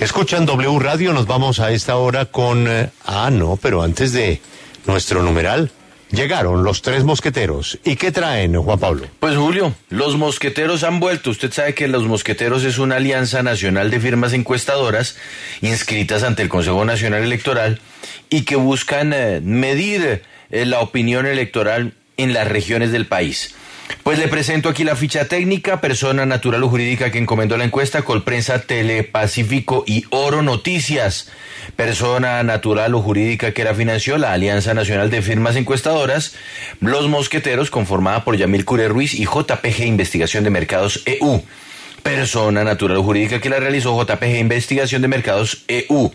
Escuchan 0.00 0.46
W 0.46 0.78
Radio, 0.78 1.12
nos 1.12 1.26
vamos 1.26 1.58
a 1.58 1.72
esta 1.72 1.96
hora 1.96 2.26
con... 2.26 2.68
eh, 2.68 2.90
ah, 3.04 3.30
no, 3.32 3.58
pero 3.60 3.82
antes 3.82 4.12
de 4.12 4.40
nuestro 4.86 5.24
numeral, 5.24 5.72
llegaron 6.12 6.62
los 6.62 6.82
tres 6.82 7.02
mosqueteros. 7.02 7.80
¿Y 7.82 7.96
qué 7.96 8.12
traen, 8.12 8.54
Juan 8.54 8.78
Pablo? 8.78 9.08
Pues 9.18 9.36
Julio, 9.36 9.74
los 9.88 10.16
mosqueteros 10.16 10.84
han 10.84 11.00
vuelto. 11.00 11.30
Usted 11.30 11.52
sabe 11.52 11.74
que 11.74 11.88
los 11.88 12.04
mosqueteros 12.04 12.62
es 12.62 12.78
una 12.78 12.96
alianza 12.96 13.42
nacional 13.42 13.90
de 13.90 13.98
firmas 13.98 14.32
encuestadoras 14.34 15.16
inscritas 15.62 16.22
ante 16.22 16.42
el 16.42 16.48
Consejo 16.48 16.84
Nacional 16.84 17.24
Electoral 17.24 17.80
y 18.30 18.42
que 18.42 18.54
buscan 18.54 19.12
eh, 19.12 19.40
medir 19.42 20.22
eh, 20.50 20.64
la 20.64 20.78
opinión 20.78 21.26
electoral 21.26 21.94
en 22.16 22.34
las 22.34 22.46
regiones 22.46 22.92
del 22.92 23.06
país. 23.06 23.56
Pues 24.02 24.18
le 24.18 24.28
presento 24.28 24.68
aquí 24.68 24.84
la 24.84 24.96
ficha 24.96 25.26
técnica, 25.26 25.80
persona 25.80 26.24
natural 26.24 26.62
o 26.62 26.68
jurídica 26.68 27.10
que 27.10 27.18
encomendó 27.18 27.56
la 27.56 27.64
encuesta, 27.64 28.02
Colprensa 28.02 28.60
Telepacífico 28.60 29.84
y 29.86 30.04
Oro 30.10 30.42
Noticias. 30.42 31.30
Persona 31.76 32.42
natural 32.42 32.94
o 32.94 33.02
jurídica 33.02 33.52
que 33.52 33.64
la 33.64 33.74
financió 33.74 34.16
la 34.16 34.32
Alianza 34.32 34.72
Nacional 34.72 35.10
de 35.10 35.20
Firmas 35.20 35.56
Encuestadoras, 35.56 36.34
Los 36.80 37.08
Mosqueteros, 37.08 37.70
conformada 37.70 38.24
por 38.24 38.36
Yamil 38.36 38.64
Cure 38.64 38.88
Ruiz 38.88 39.14
y 39.14 39.24
JPG 39.24 39.84
Investigación 39.84 40.44
de 40.44 40.50
Mercados 40.50 41.02
EU. 41.04 41.42
Persona 42.02 42.64
natural 42.64 42.96
o 42.96 43.02
jurídica 43.02 43.40
que 43.40 43.50
la 43.50 43.60
realizó 43.60 44.02
JPG 44.02 44.38
Investigación 44.38 45.02
de 45.02 45.08
Mercados 45.08 45.64
EU. 45.68 46.10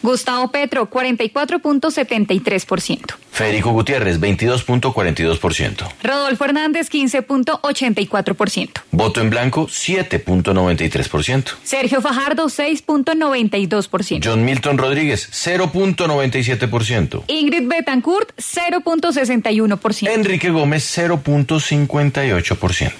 Gustavo 0.02 0.50
Petro, 0.50 0.90
44.73%. 0.90 3.14
Federico 3.38 3.70
Gutiérrez, 3.70 4.18
22.42%. 4.18 5.86
Rodolfo 6.02 6.44
Hernández, 6.44 6.90
15.84%. 6.90 8.70
Voto 8.90 9.20
en 9.20 9.30
blanco, 9.30 9.68
7.93%. 9.68 11.52
Sergio 11.62 12.00
Fajardo, 12.00 12.46
6.92%. 12.46 14.20
John 14.24 14.44
Milton 14.44 14.76
Rodríguez, 14.76 15.30
0.97%. 15.30 17.22
Ingrid 17.28 17.68
Betancourt, 17.68 18.32
0.61%. 18.36 20.10
Enrique 20.10 20.50
Gómez, 20.50 20.98
0.58%. 20.98 22.90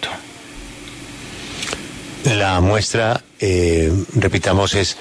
La 2.37 2.60
muestra, 2.60 3.25
eh, 3.41 3.93
repitamos, 4.15 4.77
es 4.77 4.98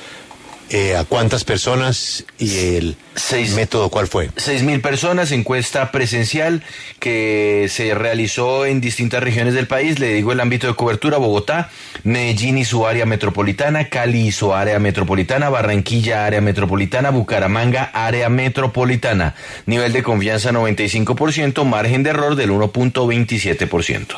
eh, 0.69 0.95
a 0.97 1.03
cuántas 1.05 1.43
personas 1.43 2.25
y 2.37 2.75
el 2.75 2.95
Seis. 3.15 3.51
método 3.53 3.89
cuál 3.89 4.07
fue. 4.07 4.29
Seis 4.35 4.63
mil 4.63 4.81
personas, 4.81 5.31
encuesta 5.31 5.91
presencial 5.91 6.61
que 6.99 7.67
se 7.69 7.93
realizó 7.95 8.65
en 8.65 8.81
distintas 8.81 9.23
regiones 9.23 9.53
del 9.53 9.67
país. 9.67 9.99
Le 9.99 10.13
digo 10.13 10.31
el 10.31 10.39
ámbito 10.39 10.67
de 10.67 10.75
cobertura: 10.75 11.17
Bogotá, 11.17 11.69
Medellín 12.03 12.57
y 12.57 12.65
su 12.65 12.85
área 12.85 13.05
metropolitana, 13.05 13.89
Cali 13.89 14.27
y 14.27 14.31
su 14.31 14.53
área 14.53 14.79
metropolitana, 14.79 15.49
Barranquilla, 15.49 16.25
área 16.25 16.41
metropolitana, 16.41 17.09
Bucaramanga, 17.11 17.83
área 17.93 18.29
metropolitana. 18.29 19.35
Nivel 19.65 19.93
de 19.93 20.03
confianza 20.03 20.51
95%, 20.51 21.63
margen 21.63 22.03
de 22.03 22.09
error 22.09 22.35
del 22.35 22.51
1.27%. 22.51 24.15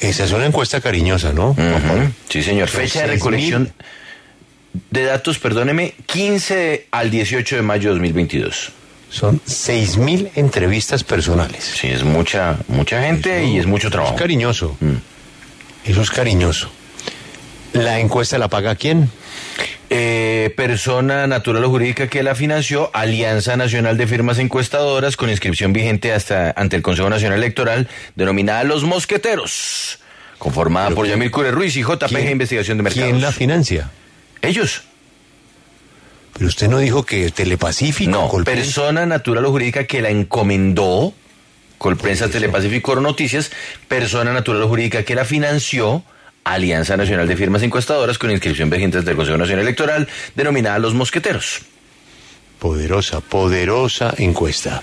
Esa 0.00 0.24
es 0.24 0.32
una 0.32 0.44
encuesta 0.46 0.80
cariñosa, 0.80 1.32
¿no? 1.32 1.56
Sí, 2.28 2.42
señor. 2.42 2.68
Fecha 2.68 3.00
de 3.02 3.06
recolección 3.06 3.72
de 4.96 5.04
datos, 5.04 5.38
perdóneme, 5.38 5.94
15 6.06 6.86
al 6.90 7.10
18 7.10 7.56
de 7.56 7.62
mayo 7.62 7.90
de 7.90 7.94
2022. 7.96 8.70
Son 9.08 9.40
seis 9.46 9.96
mil 9.96 10.30
entrevistas 10.34 11.04
personales. 11.04 11.62
Sí, 11.64 11.86
es 11.88 12.02
mucha, 12.02 12.58
mucha 12.68 13.00
gente 13.02 13.44
y 13.44 13.58
es 13.58 13.66
mucho 13.66 13.88
trabajo. 13.90 14.14
Es 14.14 14.20
cariñoso. 14.20 14.76
Mm. 14.80 14.94
Eso 15.90 16.02
es 16.02 16.10
cariñoso. 16.10 16.68
¿La 17.72 18.00
encuesta 18.00 18.36
la 18.38 18.48
paga 18.48 18.74
quién? 18.74 19.08
Eh, 19.88 20.52
persona 20.56 21.28
natural 21.28 21.62
o 21.64 21.70
jurídica 21.70 22.08
que 22.08 22.24
la 22.24 22.34
financió, 22.34 22.90
Alianza 22.92 23.56
Nacional 23.56 23.96
de 23.96 24.06
Firmas 24.08 24.38
Encuestadoras, 24.38 25.16
con 25.16 25.30
inscripción 25.30 25.72
vigente 25.72 26.12
hasta 26.12 26.50
ante 26.56 26.74
el 26.74 26.82
Consejo 26.82 27.08
Nacional 27.08 27.38
Electoral, 27.38 27.88
denominada 28.16 28.64
Los 28.64 28.82
Mosqueteros, 28.82 30.00
conformada 30.38 30.90
por 30.90 31.06
Yamil 31.06 31.30
Cure 31.30 31.52
Ruiz 31.52 31.76
y 31.76 31.82
JPG 31.82 32.08
¿Quién- 32.08 32.30
Investigación 32.30 32.78
de 32.78 32.82
Mercados. 32.82 33.10
¿Quién 33.10 33.20
la 33.22 33.30
financia? 33.30 33.90
Ellos. 34.46 34.82
Pero 36.34 36.48
usted 36.48 36.68
no 36.68 36.78
dijo 36.78 37.04
que 37.04 37.30
Telepacífico. 37.30 38.10
No, 38.10 38.44
persona 38.44 39.06
natural 39.06 39.44
o 39.46 39.50
jurídica 39.50 39.84
que 39.84 40.02
la 40.02 40.10
encomendó, 40.10 41.14
Colprensa 41.78 42.28
Telepacífico 42.28 42.92
Oro 42.92 43.00
Noticias, 43.00 43.50
persona 43.88 44.32
natural 44.32 44.62
o 44.62 44.68
jurídica 44.68 45.02
que 45.02 45.14
la 45.14 45.24
financió, 45.24 46.04
Alianza 46.44 46.96
Nacional 46.96 47.26
de 47.26 47.36
Firmas 47.36 47.62
Encuestadoras 47.62 48.18
con 48.18 48.30
inscripción 48.30 48.70
vigente 48.70 49.00
del 49.00 49.16
Consejo 49.16 49.38
Nacional 49.38 49.64
Electoral, 49.64 50.08
denominada 50.34 50.78
Los 50.78 50.94
Mosqueteros. 50.94 51.62
Poderosa, 52.58 53.20
poderosa 53.20 54.14
encuesta. 54.18 54.82